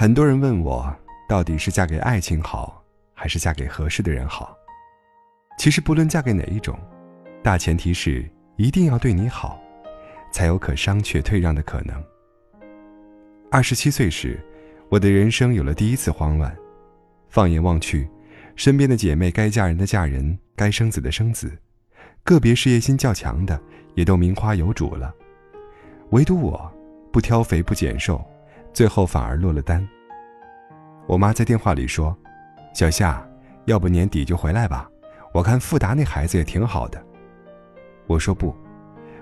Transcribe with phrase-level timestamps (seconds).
[0.00, 0.94] 很多人问我，
[1.28, 2.80] 到底是嫁给爱情好，
[3.14, 4.56] 还是嫁给合适的人好？
[5.58, 6.78] 其实不论嫁给哪一种，
[7.42, 8.24] 大前提是
[8.54, 9.60] 一定要对你好，
[10.30, 12.00] 才有可商榷退让的可能。
[13.50, 14.38] 二十七岁时，
[14.88, 16.56] 我的人生有了第一次慌乱。
[17.28, 18.08] 放眼望去，
[18.54, 21.50] 身边的姐妹该嫁人的嫁人，该生子的生子，
[22.22, 23.60] 个别事业心较强的
[23.96, 25.12] 也都名花有主了，
[26.10, 26.72] 唯独我，
[27.12, 28.24] 不挑肥不拣瘦。
[28.74, 29.84] 最后反而落了单。
[31.08, 32.14] 我妈在电话里说
[32.74, 33.26] ：“小夏，
[33.64, 34.86] 要不年底就回来吧，
[35.32, 37.02] 我看富达那孩子也挺好的。”
[38.06, 38.54] 我说不，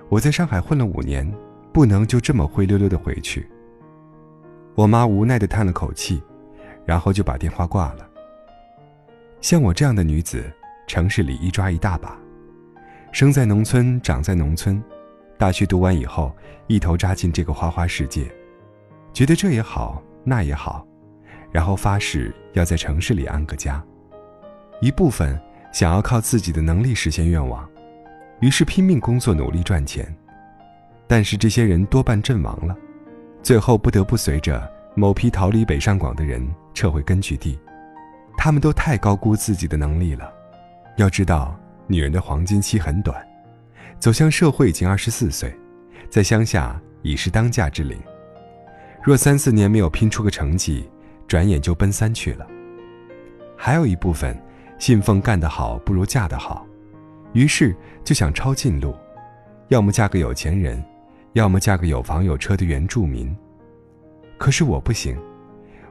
[0.09, 1.25] 我在上海混了五年，
[1.71, 3.49] 不能就这么灰溜溜的回去。
[4.75, 6.21] 我妈无奈的叹了口气，
[6.85, 8.05] 然后就把电话挂了。
[9.39, 10.43] 像我这样的女子，
[10.87, 12.17] 城市里一抓一大把，
[13.13, 14.83] 生在农村，长在农村，
[15.37, 16.35] 大学读完以后，
[16.67, 18.29] 一头扎进这个花花世界。
[19.13, 20.86] 觉得这也好，那也好，
[21.57, 23.83] 然后发誓要在城市里安个家。
[24.79, 25.41] 一部分
[25.73, 27.67] 想要靠自己的能力实现愿望，
[28.41, 30.15] 于是拼命工作，努力赚钱。
[31.07, 32.77] 但是这些人多半阵亡了，
[33.41, 37.59] 最后不得不随着某批逃离北上广的人撤回根据地。
[38.37, 40.31] 他们都太高估自己的能力了。
[40.95, 43.19] 要知道，女人的黄金期很短，
[43.97, 45.51] 走向社会已经二十四岁，
[46.07, 47.99] 在乡下已是当嫁之龄。
[49.01, 50.87] 若三四年没有拼出个成绩，
[51.27, 52.47] 转眼就奔三去了。
[53.55, 54.39] 还有一部分
[54.79, 56.65] 信奉干得好不如嫁得好，
[57.33, 58.95] 于是就想抄近路，
[59.69, 60.83] 要么嫁个有钱人，
[61.33, 63.35] 要么嫁个有房有车的原住民。
[64.37, 65.17] 可是我不行，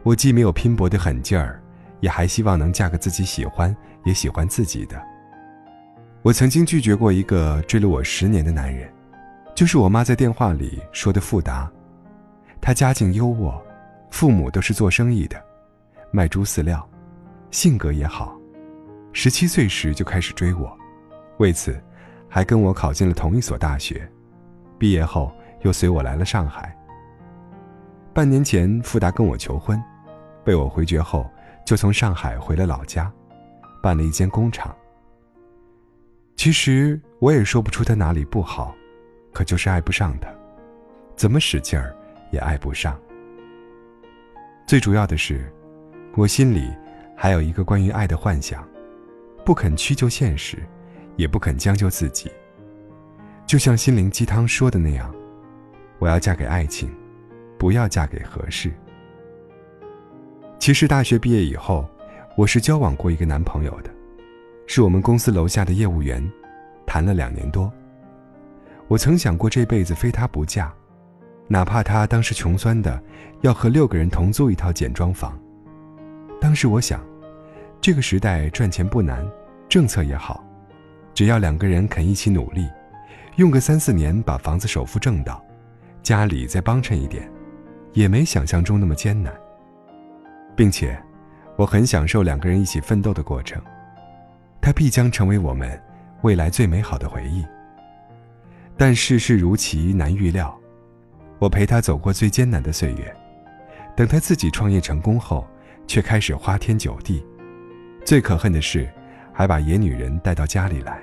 [0.02, 1.60] 我既没有拼搏的狠劲儿，
[2.00, 5.00] 也还希望能嫁个自己喜欢也喜欢自己的。
[6.22, 8.88] 我曾经拒绝过一个追了我十年的男人，
[9.54, 11.70] 就是我妈在电话里说的富达。
[12.60, 13.60] 他家境优渥，
[14.10, 15.42] 父母都是做生意的，
[16.10, 16.88] 卖猪饲料，
[17.50, 18.38] 性格也好。
[19.12, 20.76] 十七岁时就开始追我，
[21.38, 21.82] 为此，
[22.28, 24.10] 还跟我考进了同一所大学。
[24.78, 26.76] 毕业后又随我来了上海。
[28.12, 29.82] 半年前，富达跟我求婚，
[30.44, 31.30] 被我回绝后，
[31.64, 33.12] 就从上海回了老家，
[33.82, 34.74] 办了一间工厂。
[36.36, 38.74] 其实我也说不出他哪里不好，
[39.32, 40.28] 可就是爱不上他，
[41.16, 41.94] 怎么使劲儿。
[42.32, 43.00] 也爱不上。
[44.66, 45.48] 最主要的是，
[46.16, 46.68] 我心里
[47.14, 48.68] 还有一个关于爱的幻想，
[49.44, 50.58] 不肯屈就现实，
[51.14, 52.28] 也不肯将就自己。
[53.46, 55.14] 就像心灵鸡汤说的那样，
[56.00, 56.92] 我要嫁给爱情，
[57.56, 58.72] 不要嫁给合适。
[60.58, 61.88] 其实大学毕业以后，
[62.36, 63.90] 我是交往过一个男朋友的，
[64.66, 66.28] 是我们公司楼下的业务员，
[66.84, 67.72] 谈了两年多。
[68.88, 70.74] 我曾想过这辈子非他不嫁。
[71.48, 73.00] 哪怕他当时穷酸的，
[73.42, 75.38] 要和六个人同租一套简装房。
[76.40, 77.00] 当时我想，
[77.80, 79.24] 这个时代赚钱不难，
[79.68, 80.44] 政策也好，
[81.14, 82.68] 只要两个人肯一起努力，
[83.36, 85.42] 用个三四年把房子首付挣到，
[86.02, 87.30] 家里再帮衬一点，
[87.92, 89.32] 也没想象中那么艰难。
[90.56, 90.98] 并且，
[91.56, 93.62] 我很享受两个人一起奋斗的过程，
[94.60, 95.80] 它必将成为我们
[96.22, 97.44] 未来最美好的回忆。
[98.76, 100.58] 但世事如棋，难预料。
[101.38, 103.14] 我陪他走过最艰难的岁月，
[103.94, 105.46] 等他自己创业成功后，
[105.86, 107.24] 却开始花天酒地。
[108.04, 108.88] 最可恨的是，
[109.32, 110.98] 还把野女人带到家里来。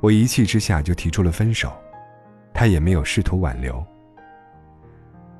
[0.00, 1.72] 我一气之下就提出了分手，
[2.54, 3.84] 他也没有试图挽留。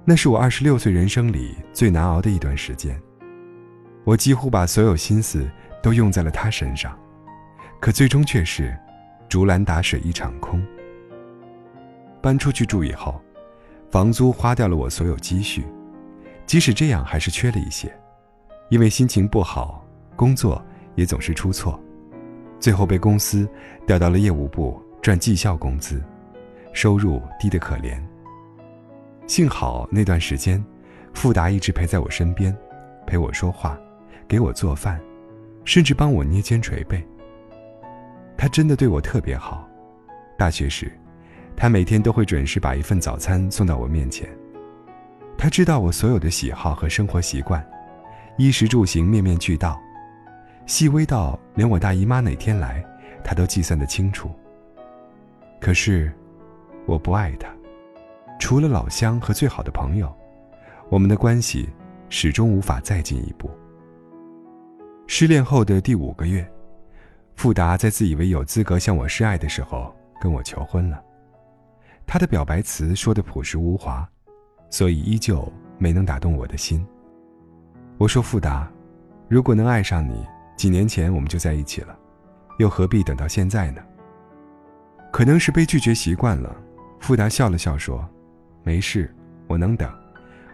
[0.05, 3.01] 那是我二十六岁人生里最难熬的一段时间，
[4.03, 5.49] 我几乎把所有心思
[5.81, 6.99] 都用在了他身上，
[7.79, 8.77] 可最终却是
[9.29, 10.61] 竹篮打水一场空。
[12.21, 13.23] 搬出去住以后。
[13.91, 15.65] 房租花掉了我所有积蓄，
[16.45, 17.91] 即使这样还是缺了一些，
[18.69, 19.83] 因为心情不好，
[20.15, 20.63] 工作
[20.95, 21.81] 也总是出错，
[22.61, 23.49] 最后被公司
[23.87, 26.03] 调到了业务部赚绩效工资，
[26.75, 27.99] 收入低得可怜。
[29.27, 30.63] 幸好那段时间，
[31.15, 32.55] 富达一直陪在我身边，
[33.07, 33.79] 陪我说话，
[34.27, 35.01] 给我做饭，
[35.65, 37.03] 甚至帮我捏肩捶背。
[38.37, 39.67] 他真的对我特别好，
[40.37, 40.93] 大学时。
[41.61, 44.29] 他每天都会准时把一份早餐送到我面前。
[45.37, 47.65] 他知道我所有的喜好和生活习惯，
[48.37, 49.77] 衣食住行面面俱到，
[50.67, 52.85] 细微到连我大姨妈哪天来，
[53.25, 54.31] 他都计算得清楚。
[55.61, 56.13] 可是，
[56.87, 57.49] 我不爱他，
[58.39, 60.15] 除了老乡和最好的朋友，
[60.89, 61.69] 我们的关系
[62.09, 63.51] 始终无法再进一步。
[65.09, 66.49] 失恋后的第五个月，
[67.35, 71.03] 富达在自以为有资格向我示爱的时候，跟我求婚了。
[72.11, 74.09] 他的表白词说的朴实无华，
[74.71, 75.47] 所以依旧
[75.77, 76.85] 没能打动我的心。
[77.99, 78.67] 我说富达，
[79.29, 80.27] 如果能爱上你，
[80.57, 81.95] 几年前我们就在一起了，
[82.59, 83.83] 又何必等到现在呢？
[85.13, 86.57] 可能是被拒绝习惯了，
[86.99, 88.09] 富达笑了笑说
[88.65, 89.15] ：“没事，
[89.47, 89.93] 我能等，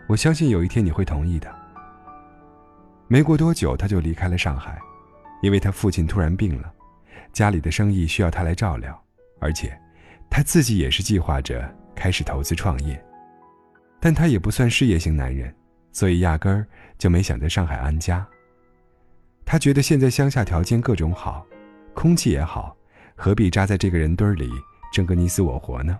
[0.09, 1.49] 我相信有一天你会同意的。”
[3.07, 4.77] 没过多久，他就离开了上海，
[5.41, 6.73] 因为他父亲突然病了，
[7.33, 9.01] 家里的生意需要他来照料，
[9.39, 9.79] 而且
[10.31, 13.03] 他自己也是计划着开始投资创业，
[14.01, 15.55] 但他也不算事业型男人，
[15.93, 16.67] 所以压根儿
[16.99, 18.27] 就没想在上海安家。
[19.47, 21.47] 他觉得现在乡下条件各种好，
[21.95, 22.77] 空气也好，
[23.15, 24.51] 何必扎在这个人堆里
[24.93, 25.99] 争个你死我活呢？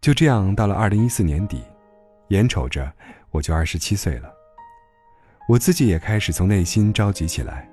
[0.00, 1.62] 就这样，到了二零一四年底，
[2.28, 2.92] 眼瞅着
[3.30, 4.32] 我就二十七岁了。
[5.48, 7.68] 我自己也开始从内心着急起来，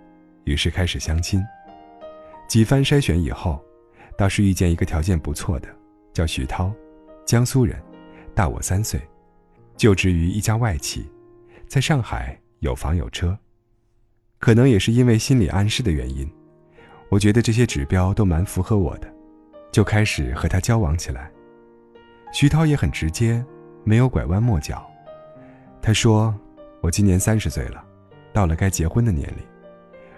[0.45, 1.43] 于是开始相亲。
[2.47, 3.61] 几番筛选以后，
[4.17, 5.67] 倒是遇见一个条件不错的，
[6.13, 6.71] 叫徐涛，
[7.25, 7.81] 江苏人，
[8.33, 9.01] 大我三岁，
[9.75, 11.05] 就职于一家外企，
[11.67, 13.37] 在上海有房有车。
[14.39, 16.29] 可能也是因为心理暗示的原因，
[17.09, 19.13] 我觉得这些指标都蛮符合我的，
[19.71, 21.31] 就开始和他交往起来。
[22.31, 23.43] 徐涛也很直接，
[23.83, 24.85] 没有拐弯抹角。
[25.81, 26.33] 他说。
[26.81, 27.83] 我今年三十岁了，
[28.31, 29.43] 到了该结婚的年龄。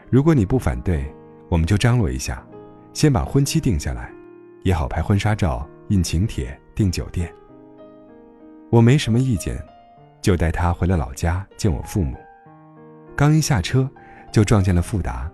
[0.09, 1.05] 如果你不反对，
[1.47, 2.45] 我们就张罗一下，
[2.97, 4.11] 先把婚期定下来，
[4.63, 7.31] 也好拍婚纱照、印请帖、订酒店。
[8.71, 9.55] 我没什么意见，
[10.19, 12.17] 就带他回了老家见我父母。
[13.15, 13.87] 刚一下车，
[14.31, 15.31] 就撞见了富达。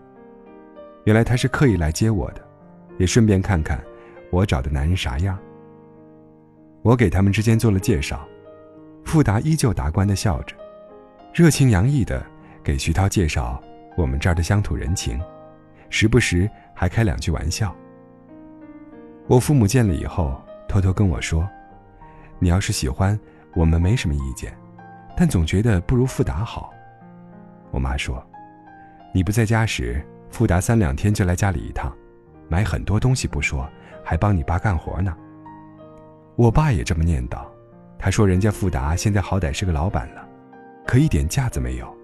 [1.05, 2.45] 原来他是刻意来接我的，
[2.97, 3.81] 也顺便看看
[4.29, 5.39] 我找的男人啥样。
[6.81, 8.27] 我给他们之间做了介绍，
[9.05, 10.53] 富达依旧达观的笑着。
[11.33, 12.21] 热情洋溢的
[12.61, 13.63] 给徐涛介绍
[13.95, 15.17] 我们这儿的乡土人情，
[15.89, 17.73] 时不时还开两句玩笑。
[19.27, 21.47] 我父母见了以后，偷偷跟我说
[22.39, 23.17] ：“你要是喜欢，
[23.53, 24.53] 我们没什么意见，
[25.15, 26.73] 但总觉得不如富达好。”
[27.71, 28.25] 我妈说
[29.13, 31.95] ：“你不在家时，富达三两天就来家里一趟，
[32.49, 33.67] 买很多东西不说，
[34.03, 35.15] 还帮你爸干活呢。”
[36.35, 37.45] 我爸也这么念叨，
[37.97, 40.27] 他说：“人家富达现在好歹是个老板了。”
[40.85, 41.95] 可一点架子没有，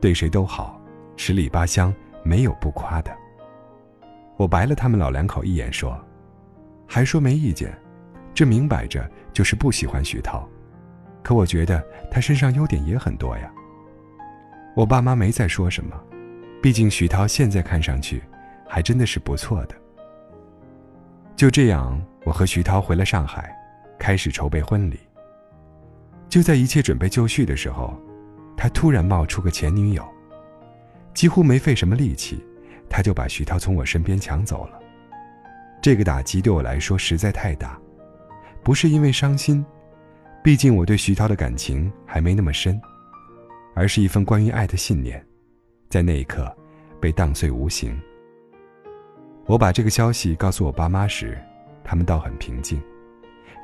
[0.00, 0.80] 对谁都好，
[1.16, 3.16] 十里八乡没有不夸的。
[4.36, 5.98] 我白了他们老两口一眼，说
[6.86, 7.76] ：“还说没意见，
[8.34, 10.48] 这明摆着就是不喜欢徐涛。
[11.22, 13.52] 可我觉得他身上优点也很多呀。”
[14.76, 15.98] 我爸妈没再说什么，
[16.62, 18.22] 毕竟徐涛现在看上去
[18.68, 19.74] 还真的是不错的。
[21.34, 23.54] 就这样，我和徐涛回了上海，
[23.98, 24.98] 开始筹备婚礼。
[26.28, 27.98] 就在一切准备就绪的时候。
[28.58, 30.02] 他突然冒出个前女友，
[31.12, 32.42] 几乎没费什么力气，
[32.88, 34.80] 他就把徐涛从我身边抢走了。
[35.80, 37.78] 这个打击对我来说实在太大，
[38.62, 39.64] 不是因为伤心，
[40.42, 42.80] 毕竟我对徐涛的感情还没那么深，
[43.74, 45.24] 而是一份关于爱的信念，
[45.88, 46.50] 在那一刻
[47.00, 47.96] 被荡碎无形。
[49.46, 51.38] 我把这个消息告诉我爸妈时，
[51.84, 52.82] 他们倒很平静，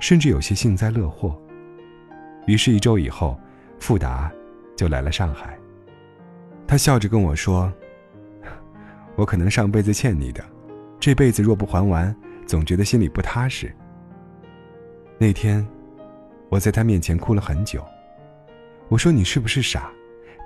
[0.00, 1.36] 甚至有些幸灾乐祸。
[2.46, 3.38] 于是，一周以后，
[3.78, 4.30] 富达。
[4.74, 5.56] 就来了上海。
[6.66, 7.72] 他笑着跟我说
[9.22, 10.44] ：“我可能上辈子欠你的，
[10.98, 12.12] 这辈子若不还完，
[12.44, 13.72] 总觉得心里不踏实。”
[15.16, 15.64] 那天，
[16.48, 17.84] 我在他面前哭了很久。
[18.88, 19.92] 我说：“你是不是傻？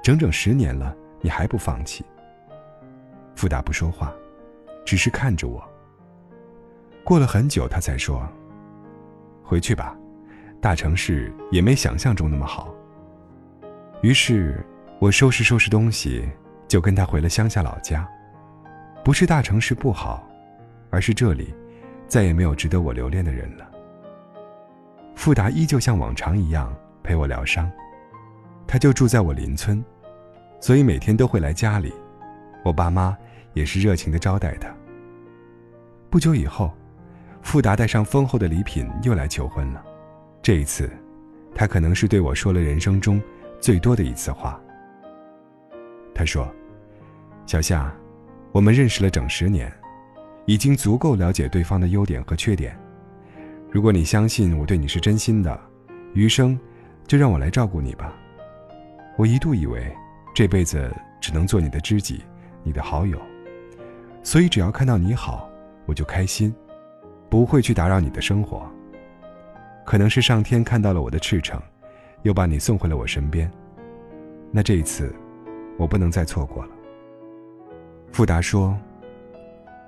[0.03, 2.05] 整整十年了，你还不放弃？”
[3.35, 4.15] 富达不说话，
[4.85, 5.67] 只是看着我。
[7.03, 8.29] 过了很久，他才说
[9.43, 9.97] ：“回去吧，
[10.61, 12.75] 大城市也没想象中那么好。”
[14.05, 14.63] 于是，
[14.99, 16.29] 我收拾收拾东西，
[16.69, 18.07] 就跟他回了乡下老家。
[19.07, 20.29] 不是大城市不好，
[20.91, 21.55] 而是这里
[22.09, 23.71] 再也没有值得我留恋的人了。
[25.15, 27.71] 富达依旧像往常一样陪我疗伤，
[28.67, 29.81] 他就住在我邻村，
[30.59, 31.95] 所以每天都会来家里。
[32.65, 33.17] 我爸妈
[33.53, 34.75] 也是热情的招待他。
[36.11, 36.75] 不久以后，
[37.43, 39.85] 富达带上丰厚的礼品又来求婚了。
[40.43, 40.91] 这一次，
[41.55, 43.23] 他可能是对我说了人生中。
[43.61, 44.61] 最多的一次话。
[46.13, 46.53] 他说
[47.47, 47.95] ：“小夏，
[48.57, 49.71] 我们认识了整十年，
[50.47, 52.75] 已经足够了解对方的优点和缺点。
[53.71, 55.61] 如果你相信我对你是真心的，
[56.15, 56.59] 余生
[57.07, 58.15] 就让我来照顾你吧。
[59.19, 59.95] 我一度以为
[60.35, 62.23] 这辈子只能做你的知己，
[62.63, 63.21] 你的好友，
[64.23, 65.51] 所以只要看到你好，
[65.85, 66.51] 我就开心，
[67.29, 68.67] 不会去打扰你的生活。
[69.85, 71.61] 可能是上天看到了我的赤诚。”
[72.23, 73.49] 又把你送回了我身边。
[74.51, 75.15] 那这一次，
[75.77, 76.76] 我不能再错过了。
[78.17, 78.75] 富达说：“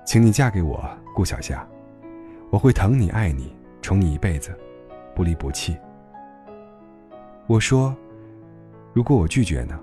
[0.05, 1.67] 请你嫁给我，顾小夏，
[2.51, 4.55] 我会疼你、爱你、宠你一辈子，
[5.15, 5.75] 不离不弃。”
[7.49, 7.97] 我说
[8.93, 9.79] ：“如果我拒绝呢？”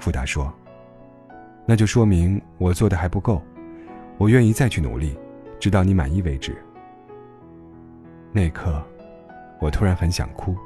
[0.00, 0.50] 富达说
[1.68, 3.42] ：“那就说明我做的还不够，
[4.16, 5.14] 我愿意再去努力，
[5.60, 6.56] 直到你满意为止。”
[8.32, 8.82] 那一刻，
[9.60, 10.56] 我突然很想哭。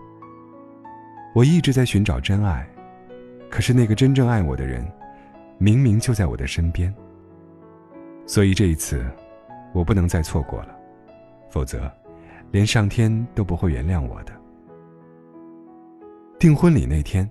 [1.35, 2.65] 我一直在寻找真爱，
[3.51, 4.87] 可是那个真正爱我的人，
[5.63, 6.93] 明明就在我的身边。
[8.25, 9.05] 所以这一次，
[9.75, 10.75] 我不能再错过了，
[11.51, 11.93] 否则，
[12.51, 14.33] 连上天都不会原谅我的。
[16.39, 17.31] 订婚礼那天，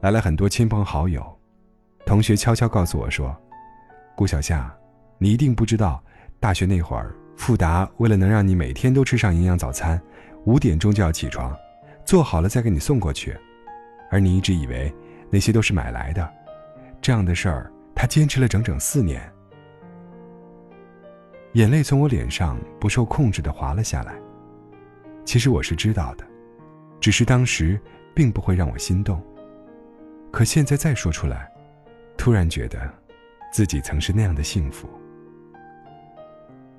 [0.00, 1.26] 来了很多亲朋好友，
[2.06, 3.36] 同学悄悄告诉我说
[4.14, 4.72] ：“顾小夏，
[5.18, 6.00] 你一定不知道，
[6.38, 10.00] 大学那会儿。”富达为了能让你每天都吃上营养早餐，
[10.44, 11.52] 五点钟就要起床，
[12.04, 13.36] 做好了再给你送过去，
[14.08, 14.94] 而你一直以为
[15.30, 16.32] 那些都是买来的，
[17.04, 19.30] 这样的事儿他坚持了整整四年。
[21.52, 24.14] 眼泪从我脸上不受控制的滑了下来。
[25.22, 26.24] 其实我是知道的，
[27.02, 27.78] 只是当时
[28.14, 29.22] 并不会让我心动。
[30.32, 31.52] 可现在再说出来，
[32.16, 32.90] 突然觉得，
[33.52, 34.88] 自己曾是那样的幸福。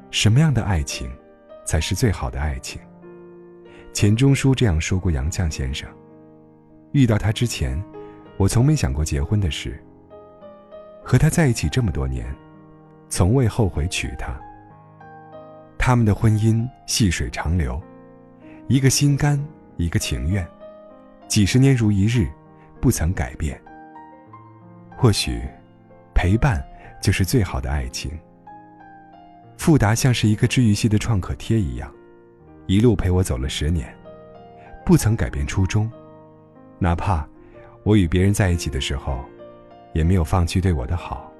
[0.10, 1.08] 什么样的爱情，
[1.67, 2.82] 才是最好的爱情？
[3.94, 5.88] 钱钟书这样说过杨绛先生。
[6.94, 7.79] 遇到他之前，
[8.38, 9.79] 我从没想过结婚的事。
[11.05, 12.25] 和他在一起这么多年，
[13.09, 14.35] 从未后悔娶她。
[15.77, 17.79] 他们的婚姻细水长流，
[18.67, 19.39] 一个心甘，
[19.77, 20.45] 一个情愿，
[21.27, 22.27] 几十年如一日，
[22.81, 23.62] 不曾改变。
[24.97, 25.39] 或许，
[26.15, 26.65] 陪伴
[27.00, 28.12] 就是最好的爱情。
[29.57, 31.93] 富达像是一个治愈系的创可贴一样，
[32.65, 33.95] 一路陪我走了十年，
[34.83, 35.88] 不曾改变初衷，
[36.79, 37.27] 哪怕
[37.83, 39.24] 我与别人在一起的时候，
[39.95, 41.31] 也没有放弃对我的好。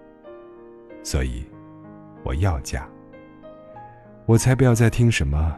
[1.04, 1.46] 所以，
[2.24, 2.88] 我要嫁。
[4.26, 5.56] 我才不要再听什么，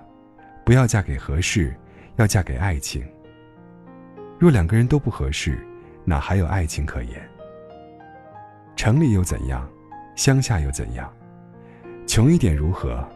[0.66, 1.74] 不要嫁给合适，
[2.18, 3.08] 要嫁给爱情。
[4.38, 5.58] 若两个人都不合适，
[6.04, 7.22] 哪还有爱情可言？
[8.76, 9.66] 城里又怎样，
[10.16, 11.12] 乡下又怎样？
[12.06, 13.08] 穷一点如何，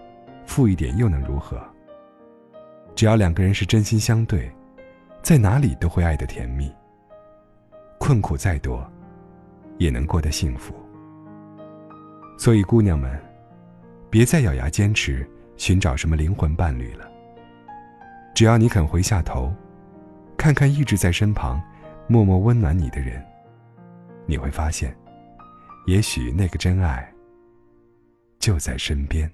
[0.46, 1.60] 富一点又能如何？
[2.94, 4.52] 只要两个人是真心相对，
[5.22, 6.72] 在哪里都会爱得甜蜜。
[8.00, 8.90] 困苦再多，
[9.82, 10.76] 也能过得幸福。
[12.38, 13.20] 所以，姑娘们，
[14.12, 17.10] 别再咬牙坚持寻找什么灵魂伴侣了。
[18.36, 19.52] 只要你肯回下头，
[20.38, 21.60] 看看一直在身旁，
[22.08, 23.26] 默默温暖你的人，
[24.28, 24.96] 你会发现，
[25.88, 27.12] 也许那个真爱。
[28.40, 29.32] 就在身边。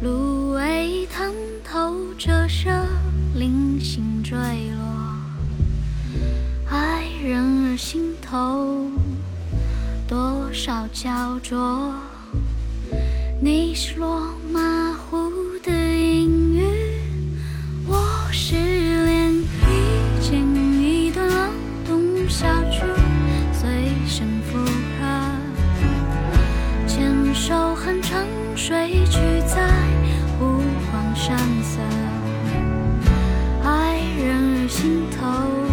[0.00, 2.70] 芦苇探头折射
[3.34, 5.16] 零星坠落，
[6.70, 8.88] 爱人儿心头
[10.06, 11.92] 多少焦灼，
[13.42, 14.60] 你是落马
[31.68, 31.82] 色，
[33.62, 35.67] 爱人儿心头